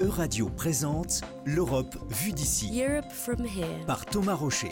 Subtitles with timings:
[0.00, 3.84] Euradio présente L'Europe vue d'ici Europe from here.
[3.84, 4.68] par Thomas Rocher.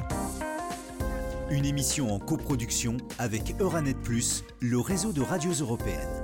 [1.51, 6.23] Une émission en coproduction avec Euranet Plus, le réseau de radios européennes.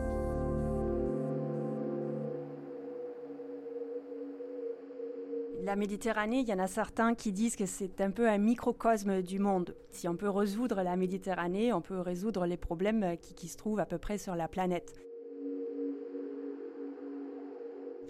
[5.65, 9.21] La Méditerranée, il y en a certains qui disent que c'est un peu un microcosme
[9.21, 9.75] du monde.
[9.91, 13.81] Si on peut résoudre la Méditerranée, on peut résoudre les problèmes qui, qui se trouvent
[13.81, 14.95] à peu près sur la planète.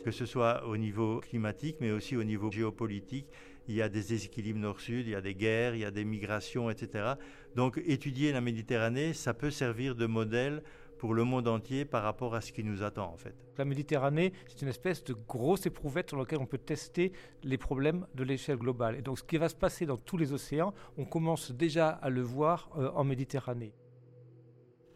[0.02, 3.26] Que ce soit au niveau climatique, mais aussi au niveau géopolitique.
[3.68, 6.04] Il y a des déséquilibres nord-sud, il y a des guerres, il y a des
[6.04, 7.14] migrations, etc.
[7.54, 10.62] Donc étudier la Méditerranée, ça peut servir de modèle
[11.02, 13.34] pour le monde entier par rapport à ce qui nous attend en fait.
[13.58, 17.12] La Méditerranée, c'est une espèce de grosse éprouvette sur laquelle on peut tester
[17.42, 18.96] les problèmes de l'échelle globale.
[18.96, 22.08] Et donc ce qui va se passer dans tous les océans, on commence déjà à
[22.08, 23.74] le voir euh, en Méditerranée.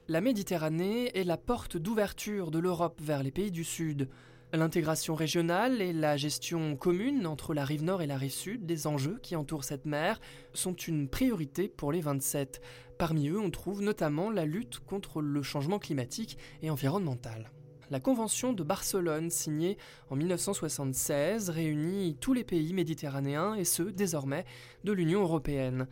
[0.06, 4.08] La Méditerranée est la porte d'ouverture de l'Europe vers les pays du Sud.
[4.56, 8.86] L'intégration régionale et la gestion commune entre la rive nord et la rive sud des
[8.86, 10.18] enjeux qui entourent cette mer
[10.54, 12.62] sont une priorité pour les 27.
[12.96, 17.52] Parmi eux, on trouve notamment la lutte contre le changement climatique et environnemental.
[17.90, 19.76] La Convention de Barcelone, signée
[20.08, 24.46] en 1976, réunit tous les pays méditerranéens et ceux, désormais,
[24.84, 25.86] de l'Union européenne.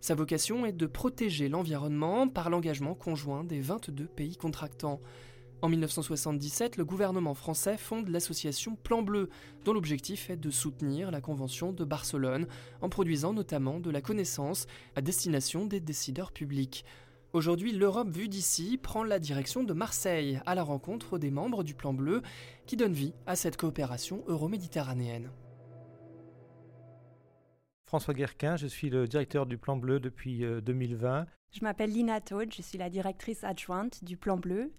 [0.00, 5.00] Sa vocation est de protéger l'environnement par l'engagement conjoint des 22 pays contractants.
[5.62, 9.28] En 1977, le gouvernement français fonde l'association Plan Bleu,
[9.64, 12.46] dont l'objectif est de soutenir la Convention de Barcelone,
[12.80, 16.86] en produisant notamment de la connaissance à destination des décideurs publics.
[17.34, 21.74] Aujourd'hui, l'Europe vue d'ici prend la direction de Marseille, à la rencontre des membres du
[21.74, 22.22] Plan Bleu,
[22.66, 25.30] qui donne vie à cette coopération euro-méditerranéenne.
[27.84, 31.26] François Guerquin, je suis le directeur du Plan Bleu depuis euh, 2020.
[31.52, 34.72] Je m'appelle Lina Todd, je suis la directrice adjointe du Plan Bleu.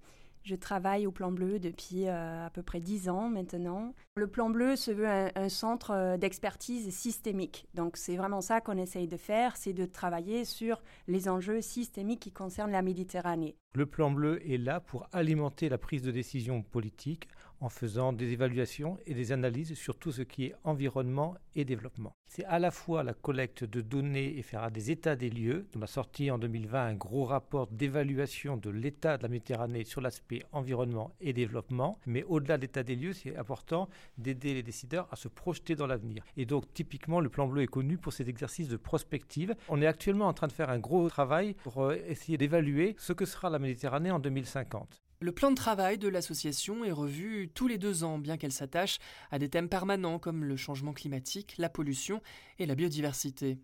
[0.44, 3.94] Je travaille au Plan Bleu depuis euh, à peu près dix ans maintenant.
[4.16, 7.68] Le Plan Bleu se veut un, un centre euh, d'expertise systémique.
[7.74, 12.22] Donc c'est vraiment ça qu'on essaye de faire, c'est de travailler sur les enjeux systémiques
[12.22, 13.56] qui concernent la Méditerranée.
[13.74, 17.28] Le plan bleu est là pour alimenter la prise de décision politique
[17.62, 22.16] en faisant des évaluations et des analyses sur tout ce qui est environnement et développement.
[22.28, 25.68] C'est à la fois la collecte de données et faire des états des lieux.
[25.76, 30.02] On a sorti en 2020 un gros rapport d'évaluation de l'état de la Méditerranée sur
[30.02, 32.00] l'aspect environnement et développement.
[32.06, 35.88] Mais au-delà de l'état des lieux, c'est important d'aider les décideurs à se projeter dans
[35.88, 36.24] l'avenir.
[36.38, 39.56] Et donc typiquement, le plan bleu est connu pour ces exercices de prospective.
[39.70, 43.14] On est actuellement en train de faire un gros travail pour euh, essayer d'évaluer ce
[43.14, 45.02] que sera la Méditerranée en 2050.
[45.24, 48.98] Le plan de travail de l'association est revu tous les deux ans, bien qu'elle s'attache
[49.30, 52.24] à des thèmes permanents comme le changement climatique, la pollution
[52.58, 53.60] et la biodiversité.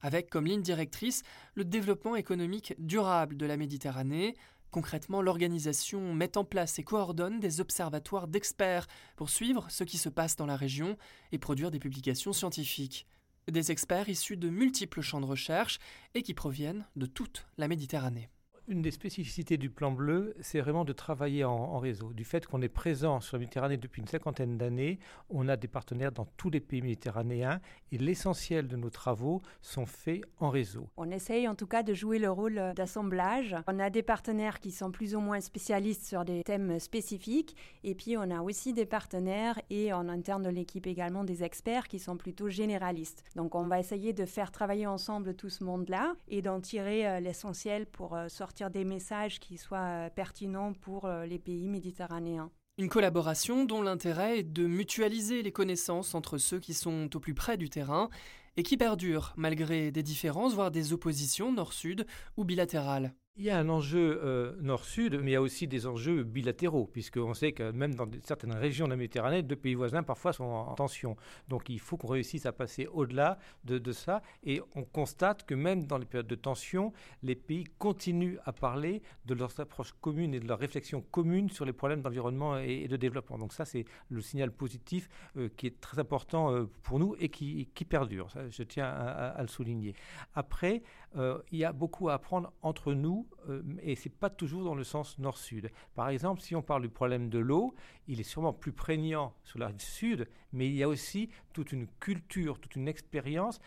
[0.00, 1.22] Avec comme ligne directrice
[1.54, 4.34] le développement économique durable de la Méditerranée,
[4.72, 10.08] Concrètement, l'organisation met en place et coordonne des observatoires d'experts pour suivre ce qui se
[10.08, 10.98] passe dans la région
[11.32, 13.06] et produire des publications scientifiques.
[13.50, 15.78] Des experts issus de multiples champs de recherche
[16.14, 18.28] et qui proviennent de toute la Méditerranée.
[18.68, 22.12] Une des spécificités du plan bleu, c'est vraiment de travailler en, réseau.
[22.12, 24.98] Du fait qu'on est présent sur la Méditerranée depuis une cinquantaine d'années,
[25.30, 27.60] on a des partenaires dans tous les pays méditerranéens
[27.92, 30.88] et l'essentiel de nos travaux sont faits en réseau.
[30.96, 33.54] On essaye en tout cas de jouer le rôle d'assemblage.
[33.68, 37.94] On a des partenaires qui sont plus ou moins spécialistes sur des thèmes spécifiques et
[37.94, 42.00] puis on a aussi des partenaires et en interne de l'équipe également des experts qui
[42.00, 43.22] sont plutôt généralistes.
[43.36, 47.20] Donc on va essayer de faire travailler ensemble tout ce monde-là et d'en tirer euh,
[47.20, 48.26] l'essentiel pour euh,
[48.64, 52.50] des messages qui soient pertinents pour euh, les pays méditerranéens.
[52.78, 57.34] Une collaboration dont l'intérêt est de mutualiser les connaissances entre ceux qui sont au plus
[57.34, 58.10] près du terrain
[58.56, 62.06] et qui perdure malgré des différences, voire des oppositions nord-sud
[62.36, 63.14] ou bilatérales.
[63.38, 66.86] Il y a un enjeu euh, nord-sud, mais il y a aussi des enjeux bilatéraux,
[66.86, 70.44] puisqu'on sait que même dans certaines régions de la Méditerranée, deux pays voisins parfois sont
[70.44, 71.18] en tension.
[71.46, 74.22] Donc il faut qu'on réussisse à passer au-delà de, ça.
[74.42, 79.02] Et on constate que même dans les périodes de tension, les pays continuent à parler
[79.26, 82.96] de leurs approches communes et de leurs réflexions communes sur les problèmes d'environnement et, de
[82.96, 83.36] développement.
[83.36, 87.28] Donc ça, c'est le signal positif euh, qui est très important euh, pour nous et
[87.28, 88.28] qui, perdure.
[88.48, 89.94] Je tiens à, le souligner.
[90.34, 90.82] Après,
[91.14, 94.84] il y a beaucoup à apprendre entre nous euh, et c'est pas toujours dans le
[94.84, 95.70] sens nord-sud.
[95.94, 97.74] Par exemple, si on parle du problème de l'eau,
[98.08, 101.72] il est sûrement plus prégnant sur la rive sud, mais il y a aussi toute
[101.72, 103.60] une culture, toute une expérience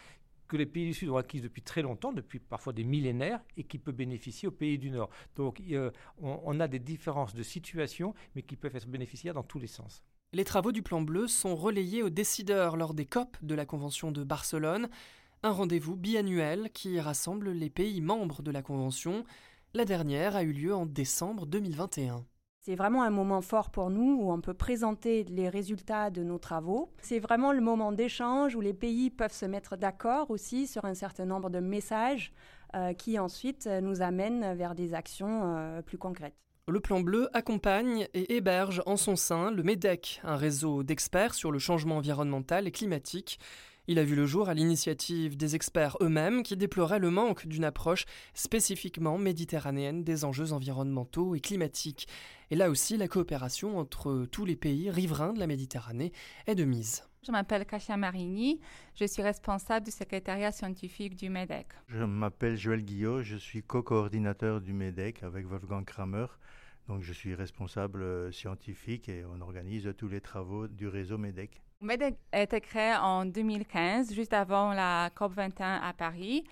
[0.47, 3.63] que les pays du Sud ont acquise depuis très longtemps, depuis parfois des millénaires, et
[3.63, 5.09] qui peut bénéficier aux pays du Nord.
[5.35, 9.43] Donc euh, on, on, a des différences de situation, mais qui peuvent être bénéficiaires dans
[9.43, 10.03] tous les sens.
[10.33, 14.11] Les travaux du Plan Bleu sont relayés aux décideurs lors des COP de la Convention
[14.11, 14.89] de Barcelone
[15.43, 19.23] un rendez-vous biannuel qui rassemble les pays membres de la Convention.
[19.73, 22.25] La dernière a eu lieu en décembre 2021.
[22.61, 26.39] C'est vraiment un moment fort pour nous où on peut présenter les résultats de nos
[26.39, 26.91] travaux.
[27.01, 30.93] C'est vraiment le moment d'échange où les pays peuvent se mettre d'accord aussi sur un
[30.93, 32.33] certain nombre de messages
[32.75, 36.35] euh, qui ensuite nous amènent vers des actions euh, plus concrètes.
[36.67, 41.51] Le Plan Bleu accompagne et héberge en son sein le MEDEC, un réseau d'experts sur
[41.51, 43.39] le changement environnemental et climatique.
[43.91, 47.63] Il a vu le jour à l'initiative des experts eux-mêmes qui déploraient le manque d'une
[47.63, 48.05] approche
[48.35, 52.07] spécifiquement méditerranéenne des enjeux environnementaux et climatiques.
[52.51, 56.11] Et là aussi, la coopération entre tous les pays riverains de la Méditerranée
[56.45, 57.01] est de mise.
[57.25, 58.61] Je m'appelle Kasia Marini,
[58.93, 61.69] je suis responsable du secrétariat scientifique du MEDEC.
[61.87, 66.27] Je m'appelle Joël Guillot, je suis co-coordinateur du MEDEC avec Wolfgang Kramer.
[66.87, 71.63] Donc je suis responsable euh, scientifique et on organise tous les travaux du réseau MEDEC.
[71.81, 76.43] MEDEC a été créé en 2015, juste avant la COP21 à Paris.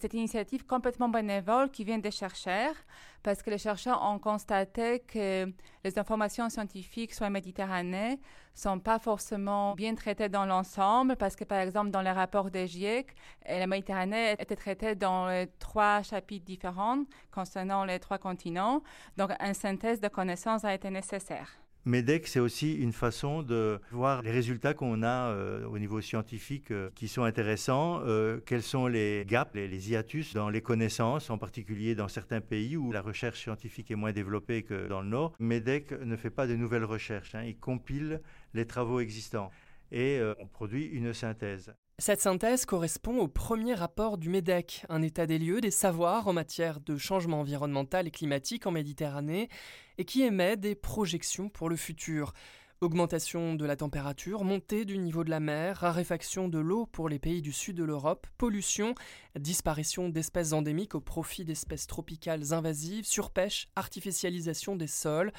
[0.00, 2.74] C'est une initiative complètement bénévole qui vient des chercheurs,
[3.22, 5.52] parce que les chercheurs ont constaté que
[5.84, 8.18] les informations scientifiques sur la Méditerranée
[8.54, 12.66] sont pas forcément bien traitées dans l'ensemble, parce que par exemple dans les rapports des
[12.66, 13.14] GIEC,
[13.46, 18.82] la Méditerranée était traitée dans trois chapitres différents concernant les trois continents.
[19.18, 21.60] Donc une synthèse de connaissances a été nécessaire.
[21.86, 26.70] MEDEC, c'est aussi une façon de voir les résultats qu'on a euh, au niveau scientifique
[26.70, 31.38] euh, qui sont intéressants, euh, quels sont les gaps, les, hiatus dans les connaissances, en
[31.38, 35.32] particulier dans certains pays où la recherche scientifique est moins développée que dans le Nord.
[35.38, 37.44] MEDEC ne fait pas de nouvelles recherches, hein.
[37.44, 38.20] il compile
[38.52, 39.50] les travaux existants
[39.90, 41.74] et on produit une synthèse.
[42.00, 46.32] Cette synthèse correspond au premier rapport du MEDEC, un état des lieux des savoirs en
[46.32, 49.50] matière de changement environnemental et climatique en Méditerranée,
[49.98, 52.32] et qui émet des projections pour le futur.
[52.80, 57.18] Augmentation de la température, montée du niveau de la mer, raréfaction de l'eau pour les
[57.18, 58.94] pays du sud de l'Europe, pollution,
[59.38, 65.32] disparition d'espèces endémiques au profit d'espèces tropicales invasives, surpêche, artificialisation des sols.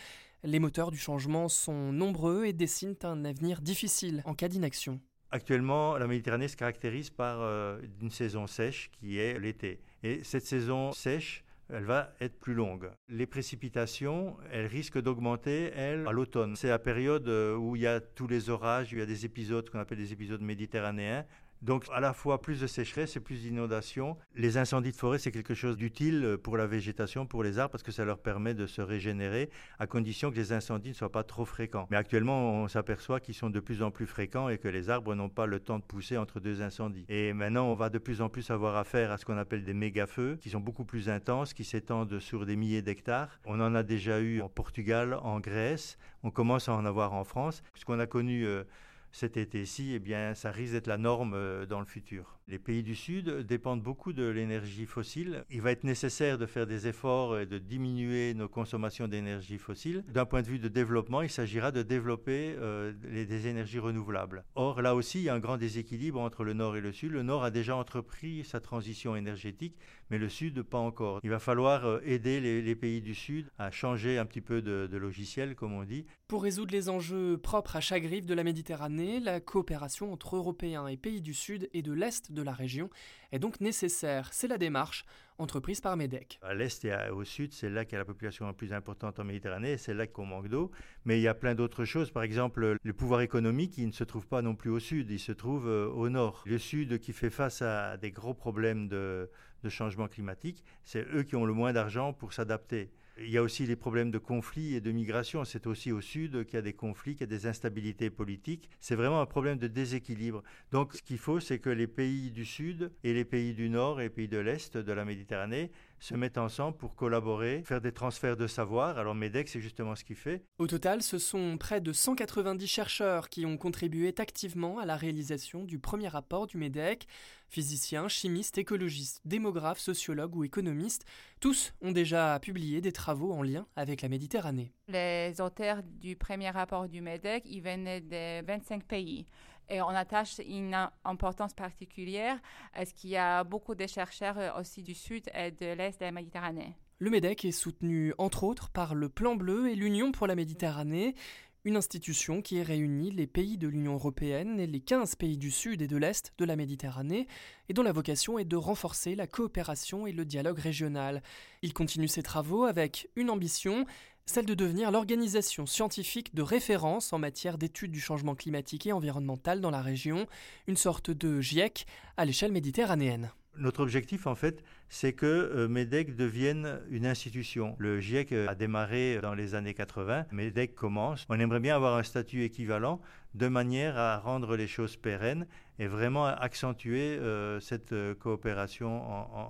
[0.43, 5.01] Les moteurs du changement sont nombreux et dessinent un avenir difficile en cas d'inaction.
[5.33, 9.79] Actuellement, la Méditerranée se caractérise par euh, une saison sèche qui est l'été.
[10.03, 12.91] Et cette saison sèche, elle va être plus longue.
[13.07, 16.57] Les précipitations, elles risquent d'augmenter, elles, à l'automne.
[16.57, 19.25] C'est la période euh, où il y a tous les orages, il y a des
[19.25, 21.25] épisodes qu'on appelle des épisodes méditerranéens.
[21.61, 24.17] Donc à la fois plus de sécheresse et plus d'inondation.
[24.35, 27.83] Les incendies de forêt, c'est quelque chose d'utile pour la végétation, pour les arbres, parce
[27.83, 29.49] que ça leur permet de se régénérer,
[29.79, 31.87] à condition que les incendies ne soient pas trop fréquents.
[31.91, 35.13] Mais actuellement, on s'aperçoit qu'ils sont de plus en plus fréquents et que les arbres
[35.13, 37.05] n'ont pas le temps de pousser entre deux incendies.
[37.09, 39.73] Et maintenant, on va de plus en plus avoir affaire à ce qu'on appelle des
[39.73, 43.39] méga-feux, qui sont beaucoup plus intenses, qui s'étendent sur des milliers d'hectares.
[43.45, 47.23] On en a déjà eu en Portugal, en Grèce, on commence à en avoir en
[47.23, 47.61] France.
[47.75, 48.45] Ce qu'on a connu...
[48.45, 48.63] Euh,
[49.11, 52.39] cet été-ci, eh bien, ça risque d'être la norme euh, dans le futur.
[52.47, 55.45] Les pays du Sud dépendent beaucoup de l'énergie fossile.
[55.49, 60.03] Il va être nécessaire de faire des efforts et de diminuer nos consommations d'énergie fossile.
[60.09, 64.43] D'un point de vue de développement, il s'agira de développer euh, des énergies renouvelables.
[64.55, 67.11] Or, là aussi, il y a un grand déséquilibre entre le Nord et le Sud.
[67.11, 69.77] Le Nord a déjà entrepris sa transition énergétique,
[70.11, 71.21] mais le Sud, pas encore.
[71.23, 74.87] Il va falloir euh, aider les, pays du Sud à changer un petit peu de,
[74.91, 76.05] de logiciel, comme on dit.
[76.27, 80.87] Pour résoudre les enjeux propres à chaque rive de la Méditerranée, la coopération entre Européens
[80.87, 82.89] et pays du Sud et de l'Est de la région
[83.31, 84.29] est donc nécessaire.
[84.33, 85.05] C'est la démarche
[85.41, 86.39] entreprise par MEDEC.
[86.41, 89.19] À l'est et au sud, c'est là qu'il y a la population la plus importante
[89.19, 90.71] en Méditerranée, c'est là qu'on manque d'eau.
[91.05, 92.11] Mais il y a plein d'autres choses.
[92.11, 95.19] Par exemple, le pouvoir économique, il ne se trouve pas non plus au sud, il
[95.19, 96.43] se trouve euh, au nord.
[96.45, 99.29] Le sud qui fait face à des gros problèmes de,
[99.63, 102.91] de changement climatique, c'est eux qui ont le moins d'argent pour s'adapter.
[103.23, 105.45] Il y a aussi les problèmes de conflits et de migration.
[105.45, 108.69] C'est aussi au sud qu'il y a des conflits, qu'il y a des instabilités politiques.
[108.79, 110.43] C'est vraiment un problème de déséquilibre.
[110.71, 113.99] Donc ce qu'il faut, c'est que les pays du sud et les pays du nord
[113.99, 117.91] et les pays de l'est de la Méditerranée se mettent ensemble pour collaborer, faire des
[117.91, 118.97] transferts de savoir.
[118.97, 120.43] Alors MEDEC, c'est justement ce qu'il fait.
[120.57, 125.63] Au total, ce sont près de 190 chercheurs qui ont contribué activement à la réalisation
[125.63, 127.05] du premier rapport du MEDEC.
[127.47, 131.05] Physiciens, chimistes, écologistes, démographes, sociologues ou économistes,
[131.39, 134.71] tous ont déjà publié des travaux en lien avec la Méditerranée.
[134.87, 139.27] Les auteurs du premier rapport du MEDEC, ils venaient de 25 pays.
[139.71, 140.75] Et on attache une
[141.05, 142.37] importance particulière
[142.73, 145.97] à ce qu'il y a beaucoup de chercheurs euh, aussi du sud et de l'est
[145.97, 146.75] de la Méditerranée.
[146.99, 151.15] Le MEDEC est soutenu entre autres par le Plan Bleu et l'Union pour la Méditerranée,
[151.63, 155.81] une institution qui réunit les pays de l'Union européenne et les 15 pays du sud
[155.81, 157.27] et de l'est de la Méditerranée
[157.69, 161.23] et dont la vocation est de renforcer la coopération et le dialogue régional.
[161.61, 163.85] Il continue ses travaux avec une ambition,
[164.25, 169.61] celle de devenir l'organisation scientifique de référence en matière d'études du changement climatique et environnemental
[169.61, 170.27] dans la région,
[170.67, 171.85] une sorte de GIEC
[172.17, 173.31] à l'échelle méditerranéenne.
[173.57, 177.75] Notre objectif, en fait, c'est que euh, MEDEC devienne une institution.
[177.79, 181.25] Le GIEC a démarré dans les années 80, MEDEC commence.
[181.29, 183.01] On aimerait bien avoir un statut équivalent
[183.33, 185.47] de manière à rendre les choses pérennes
[185.79, 189.01] et vraiment accentuer euh, cette euh, coopération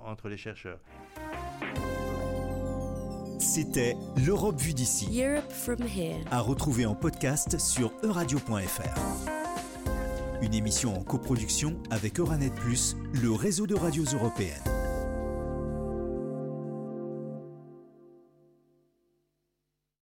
[0.06, 0.80] entre les chercheurs.
[3.42, 5.08] C'était l'Europe vue d'ici.
[6.30, 9.00] À retrouver en podcast sur euradio.fr.
[10.44, 14.81] Une émission en coproduction avec Euranet Plus, le réseau de radios européennes.